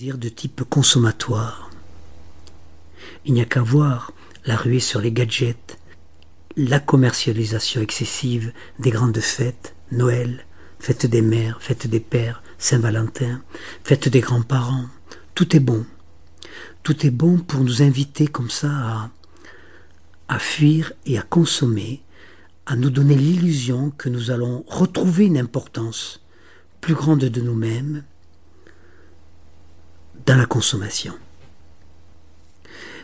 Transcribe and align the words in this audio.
de 0.00 0.30
type 0.30 0.64
consommatoire. 0.64 1.70
Il 3.26 3.34
n'y 3.34 3.42
a 3.42 3.44
qu'à 3.44 3.60
voir 3.60 4.12
la 4.46 4.56
ruée 4.56 4.80
sur 4.80 4.98
les 4.98 5.12
gadgets, 5.12 5.78
la 6.56 6.80
commercialisation 6.80 7.82
excessive 7.82 8.54
des 8.78 8.90
grandes 8.90 9.20
fêtes, 9.20 9.74
Noël, 9.92 10.46
fête 10.78 11.04
des 11.04 11.20
mères, 11.20 11.58
fête 11.60 11.86
des 11.86 12.00
pères, 12.00 12.42
Saint-Valentin, 12.56 13.42
fête 13.84 14.08
des 14.08 14.20
grands-parents. 14.20 14.86
Tout 15.34 15.54
est 15.54 15.60
bon. 15.60 15.84
Tout 16.82 17.06
est 17.06 17.10
bon 17.10 17.36
pour 17.36 17.60
nous 17.60 17.82
inviter 17.82 18.26
comme 18.26 18.50
ça 18.50 18.70
à, 18.70 19.10
à 20.28 20.38
fuir 20.38 20.94
et 21.04 21.18
à 21.18 21.22
consommer, 21.22 22.00
à 22.64 22.74
nous 22.74 22.90
donner 22.90 23.16
l'illusion 23.16 23.90
que 23.98 24.08
nous 24.08 24.30
allons 24.30 24.64
retrouver 24.66 25.26
une 25.26 25.36
importance 25.36 26.22
plus 26.80 26.94
grande 26.94 27.20
de 27.20 27.40
nous-mêmes 27.42 28.02
la 30.36 30.46
consommation. 30.46 31.14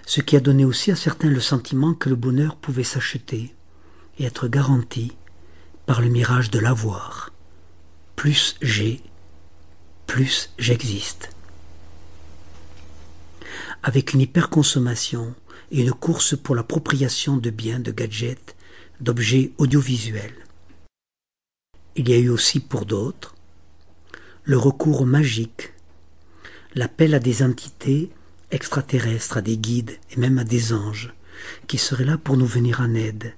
Ce 0.06 0.20
qui 0.20 0.36
a 0.36 0.40
donné 0.40 0.64
aussi 0.64 0.90
à 0.90 0.96
certains 0.96 1.28
le 1.28 1.40
sentiment 1.40 1.94
que 1.94 2.08
le 2.08 2.16
bonheur 2.16 2.56
pouvait 2.56 2.84
s'acheter 2.84 3.54
et 4.18 4.24
être 4.24 4.48
garanti 4.48 5.12
par 5.86 6.00
le 6.00 6.08
mirage 6.08 6.50
de 6.50 6.58
l'avoir. 6.58 7.32
Plus 8.14 8.56
j'ai, 8.62 9.02
plus 10.06 10.50
j'existe. 10.58 11.30
Avec 13.82 14.14
une 14.14 14.20
hyperconsommation 14.20 15.34
et 15.70 15.82
une 15.82 15.92
course 15.92 16.36
pour 16.36 16.54
l'appropriation 16.54 17.36
de 17.36 17.50
biens, 17.50 17.80
de 17.80 17.92
gadgets, 17.92 18.56
d'objets 19.00 19.52
audiovisuels. 19.58 20.46
Il 21.96 22.08
y 22.08 22.12
a 22.12 22.18
eu 22.18 22.28
aussi 22.28 22.60
pour 22.60 22.86
d'autres 22.86 23.34
le 24.44 24.56
recours 24.56 25.06
magique, 25.06 25.72
l'appel 26.76 27.14
à 27.14 27.18
des 27.18 27.42
entités 27.42 28.10
extraterrestres, 28.50 29.38
à 29.38 29.40
des 29.40 29.56
guides 29.56 29.98
et 30.12 30.20
même 30.20 30.38
à 30.38 30.44
des 30.44 30.72
anges 30.72 31.12
qui 31.66 31.78
seraient 31.78 32.04
là 32.04 32.18
pour 32.18 32.36
nous 32.36 32.46
venir 32.46 32.80
en 32.80 32.94
aide, 32.94 33.34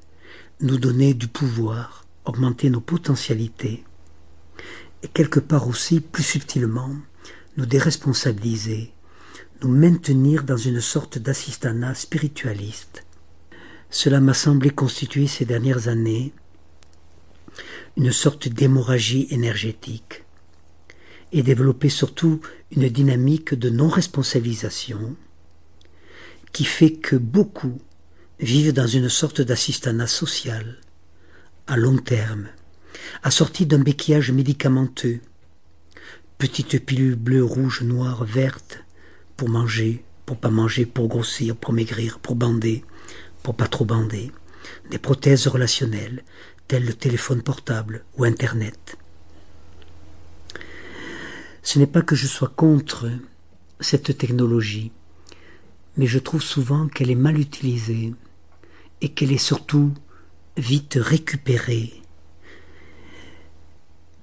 nous 0.60 0.76
donner 0.76 1.14
du 1.14 1.28
pouvoir, 1.28 2.04
augmenter 2.24 2.68
nos 2.68 2.80
potentialités 2.80 3.84
et 5.02 5.08
quelque 5.08 5.38
part 5.38 5.68
aussi, 5.68 6.00
plus 6.00 6.24
subtilement, 6.24 6.90
nous 7.56 7.66
déresponsabiliser, 7.66 8.92
nous 9.62 9.68
maintenir 9.68 10.42
dans 10.42 10.56
une 10.56 10.80
sorte 10.80 11.18
d'assistanat 11.18 11.94
spiritualiste. 11.94 13.04
Cela 13.91 14.20
m'a 14.20 14.34
semblé 14.34 14.70
constituer 14.70 15.28
ces 15.28 15.44
dernières 15.44 15.86
années 15.86 16.32
une 17.96 18.12
sorte 18.12 18.48
d'hémorragie 18.48 19.28
énergétique 19.30 20.24
et 21.32 21.42
développer 21.42 21.88
surtout 21.88 22.40
une 22.70 22.88
dynamique 22.88 23.54
de 23.54 23.70
non-responsabilisation 23.70 25.16
qui 26.52 26.64
fait 26.64 26.92
que 26.92 27.16
beaucoup 27.16 27.80
vivent 28.40 28.72
dans 28.72 28.86
une 28.86 29.08
sorte 29.08 29.40
d'assistanat 29.40 30.06
social 30.06 30.78
à 31.66 31.76
long 31.76 31.98
terme, 31.98 32.48
assorti 33.22 33.66
d'un 33.66 33.80
béquillage 33.80 34.30
médicamenteux, 34.30 35.20
petite 36.38 36.84
pilule 36.84 37.16
bleue, 37.16 37.44
rouge, 37.44 37.82
noire, 37.82 38.24
verte, 38.24 38.78
pour 39.36 39.48
manger, 39.48 40.04
pour 40.24 40.38
pas 40.38 40.50
manger, 40.50 40.86
pour 40.86 41.08
grossir, 41.08 41.56
pour 41.56 41.72
maigrir, 41.72 42.18
pour 42.18 42.36
bander, 42.36 42.84
pour 43.42 43.54
pas 43.54 43.66
trop 43.66 43.84
bander, 43.84 44.30
des 44.90 44.98
prothèses 44.98 45.46
relationnelles, 45.46 46.22
telles 46.66 46.84
le 46.84 46.92
téléphone 46.92 47.42
portable 47.42 48.04
ou 48.16 48.24
Internet. 48.24 48.97
Ce 51.62 51.78
n'est 51.78 51.86
pas 51.86 52.02
que 52.02 52.16
je 52.16 52.26
sois 52.26 52.52
contre 52.54 53.10
cette 53.80 54.16
technologie, 54.16 54.92
mais 55.96 56.06
je 56.06 56.18
trouve 56.18 56.42
souvent 56.42 56.88
qu'elle 56.88 57.10
est 57.10 57.14
mal 57.14 57.38
utilisée 57.38 58.14
et 59.00 59.10
qu'elle 59.10 59.32
est 59.32 59.38
surtout 59.38 59.92
vite 60.56 60.98
récupérée. 61.00 62.02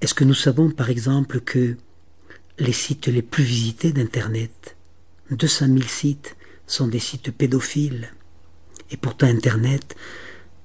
Est-ce 0.02 0.14
que 0.14 0.24
nous 0.24 0.34
savons 0.34 0.70
par 0.70 0.90
exemple 0.90 1.40
que 1.40 1.78
les 2.60 2.74
sites 2.74 3.08
les 3.08 3.22
plus 3.22 3.44
visités 3.44 3.92
d'Internet, 3.92 4.76
200 5.32 5.68
000 5.68 5.82
sites, 5.82 6.36
sont 6.68 6.88
des 6.88 7.00
sites 7.00 7.32
pédophiles 7.32 8.12
Et 8.92 8.98
pourtant 8.98 9.28
Internet 9.28 9.96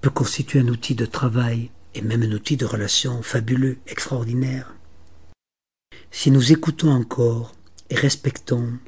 peut 0.01 0.11
constituer 0.11 0.61
un 0.61 0.69
outil 0.69 0.95
de 0.95 1.07
travail 1.07 1.71
et 1.95 2.03
même 2.03 2.23
un 2.23 2.33
outil 2.33 2.57
de 2.57 2.65
relation 2.65 3.23
fabuleux, 3.23 3.79
extraordinaire? 3.87 4.75
Si 6.11 6.31
nous 6.31 6.53
écoutons 6.53 6.91
encore 6.91 7.55
et 7.89 7.95
respectons 7.95 8.79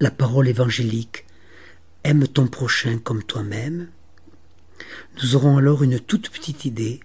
la 0.00 0.10
parole 0.10 0.48
évangélique, 0.48 1.26
aime 2.04 2.26
ton 2.26 2.46
prochain 2.46 2.98
comme 2.98 3.22
toi-même, 3.22 3.88
nous 5.22 5.36
aurons 5.36 5.58
alors 5.58 5.82
une 5.82 6.00
toute 6.00 6.30
petite 6.30 6.64
idée 6.64 7.00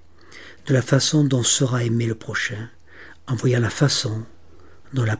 de 0.68 0.74
la 0.74 0.82
façon 0.82 1.24
dont 1.24 1.44
sera 1.44 1.84
aimé 1.84 2.06
le 2.06 2.16
prochain, 2.16 2.70
en 3.28 3.36
voyant 3.36 3.60
la 3.60 3.70
façon 3.70 4.24
dont 4.94 5.04
la 5.04 5.20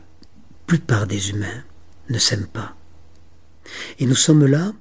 plupart 0.66 1.06
des 1.06 1.30
humains 1.30 1.64
ne 2.08 2.18
s'aiment 2.18 2.46
pas. 2.46 2.76
Et 3.98 4.06
nous 4.06 4.14
sommes 4.14 4.46
là, 4.46 4.72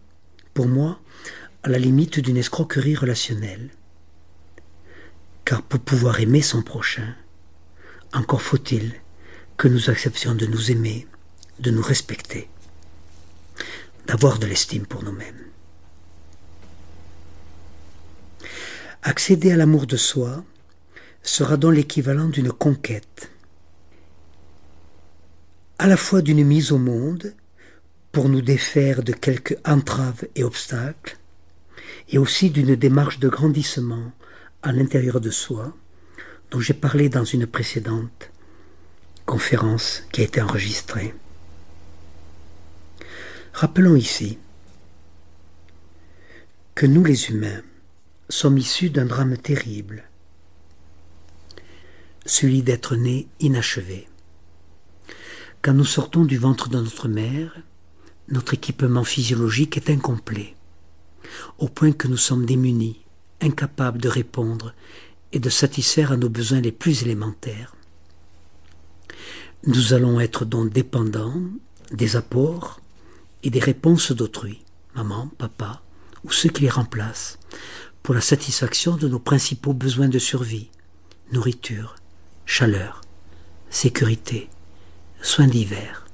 pour 0.54 0.68
moi, 0.68 1.00
à 1.64 1.70
la 1.70 1.80
limite 1.80 2.20
d'une 2.20 2.38
escroquerie 2.38 2.96
relationnelle. 2.96 3.72
Car 5.44 5.62
pour 5.62 5.80
pouvoir 5.80 6.20
aimer 6.20 6.42
son 6.42 6.62
prochain, 6.62 7.16
encore 8.14 8.42
faut-il 8.42 8.94
que 9.58 9.68
nous 9.68 9.90
acceptions 9.90 10.36
de 10.36 10.46
nous 10.46 10.72
aimer, 10.72 11.08
de 11.60 11.72
nous 11.72 11.82
respecter, 11.82 12.50
d'avoir 14.06 14.40
de 14.40 14.46
l'estime 14.46 14.86
pour 14.86 15.04
nous-mêmes. 15.04 15.46
Accéder 19.04 19.52
à 19.52 19.56
l'amour 19.56 19.88
de 19.88 19.98
soi 19.98 20.44
sera 21.22 21.58
donc 21.58 21.76
l'équivalent 21.76 22.28
d'une 22.28 22.52
conquête, 22.52 23.32
à 25.78 25.88
la 25.88 25.98
fois 25.98 26.22
d'une 26.22 26.44
mise 26.44 26.72
au 26.72 26.78
monde 26.78 27.34
pour 28.12 28.30
nous 28.30 28.42
défaire 28.42 29.04
de 29.04 29.12
quelques 29.12 29.58
entraves 29.66 30.26
et 30.36 30.44
obstacles, 30.44 31.18
et 32.10 32.18
aussi 32.18 32.50
d'une 32.50 32.76
démarche 32.76 33.20
de 33.20 33.30
grandissement 33.30 34.12
à 34.64 34.72
l'intérieur 34.72 35.20
de 35.22 35.30
soi, 35.30 35.76
dont 36.52 36.60
j'ai 36.60 36.74
parlé 36.74 37.10
dans 37.10 37.26
une 37.26 37.48
précédente 37.48 38.32
conférence 39.26 40.04
qui 40.12 40.22
a 40.22 40.26
été 40.26 40.42
enregistrée. 40.42 41.14
Rappelons 43.54 43.96
ici 43.96 44.38
que 46.76 46.86
nous 46.86 47.04
les 47.04 47.30
humains 47.30 47.62
sommes 48.30 48.58
issus 48.58 48.90
d'un 48.90 49.06
drame 49.06 49.38
terrible, 49.38 50.04
celui 52.26 52.64
d'être 52.64 52.96
nés 52.96 53.28
inachevés. 53.40 54.08
Quand 55.62 55.74
nous 55.74 55.86
sortons 55.86 56.26
du 56.26 56.38
ventre 56.38 56.70
de 56.70 56.80
notre 56.80 57.08
mère, 57.08 57.58
notre 58.28 58.56
équipement 58.56 59.04
physiologique 59.04 59.78
est 59.78 59.90
incomplet, 59.90 60.56
au 61.58 61.68
point 61.68 61.92
que 61.92 62.08
nous 62.08 62.18
sommes 62.18 62.46
démunis, 62.46 63.00
incapables 63.42 64.02
de 64.02 64.10
répondre 64.10 64.74
et 65.32 65.40
de 65.40 65.50
satisfaire 65.50 66.12
à 66.12 66.18
nos 66.18 66.30
besoins 66.30 66.62
les 66.62 66.72
plus 66.72 67.04
élémentaires. 67.04 67.75
Nous 69.68 69.94
allons 69.94 70.20
être 70.20 70.46
donc 70.46 70.72
dépendants 70.72 71.42
des 71.92 72.16
apports 72.16 72.80
et 73.42 73.50
des 73.50 73.60
réponses 73.60 74.12
d'autrui, 74.12 74.62
maman, 74.94 75.32
papa, 75.40 75.82
ou 76.24 76.32
ceux 76.32 76.50
qui 76.50 76.62
les 76.62 76.70
remplacent, 76.70 77.40
pour 78.04 78.14
la 78.14 78.22
satisfaction 78.22 78.96
de 78.96 79.08
nos 79.08 79.18
principaux 79.18 79.74
besoins 79.74 80.08
de 80.08 80.20
survie, 80.20 80.70
nourriture, 81.32 81.96
chaleur, 82.46 83.02
sécurité, 83.72 84.50
soins 85.24 85.48
divers. 85.48 86.06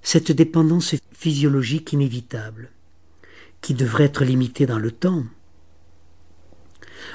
Cette 0.00 0.30
dépendance 0.30 0.94
physiologique 1.10 1.92
inévitable, 1.92 2.70
qui 3.62 3.74
devrait 3.74 4.04
être 4.04 4.24
limitée 4.24 4.66
dans 4.66 4.78
le 4.78 4.92
temps, 4.92 5.24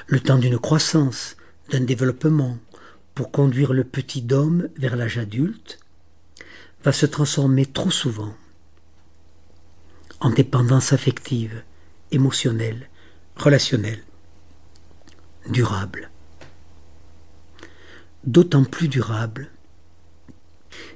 le 0.06 0.20
temps 0.20 0.38
d'une 0.38 0.58
croissance, 0.58 1.36
d'un 1.70 1.80
développement 1.80 2.58
pour 3.14 3.30
conduire 3.30 3.72
le 3.72 3.84
petit 3.84 4.26
homme 4.30 4.68
vers 4.76 4.96
l'âge 4.96 5.18
adulte 5.18 5.78
va 6.84 6.92
se 6.92 7.06
transformer 7.06 7.66
trop 7.66 7.90
souvent 7.90 8.34
en 10.20 10.30
dépendance 10.30 10.92
affective, 10.92 11.62
émotionnelle, 12.10 12.88
relationnelle, 13.36 14.02
durable. 15.48 16.10
D'autant 18.24 18.64
plus 18.64 18.88
durable 18.88 19.50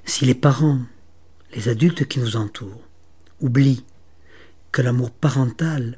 si 0.04 0.24
les 0.24 0.34
parents, 0.34 0.80
les 1.54 1.68
adultes 1.68 2.06
qui 2.06 2.20
nous 2.20 2.36
entourent, 2.36 2.82
oublient 3.40 3.84
que 4.72 4.82
l'amour 4.82 5.10
parental 5.10 5.96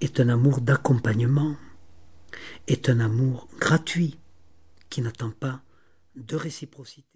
est 0.00 0.18
un 0.20 0.28
amour 0.28 0.60
d'accompagnement, 0.60 1.56
est 2.66 2.88
un 2.88 3.00
amour 3.00 3.48
gratuit 3.58 4.18
qui 4.90 5.00
n'attend 5.02 5.30
pas 5.30 5.62
de 6.16 6.36
réciprocité. 6.36 7.08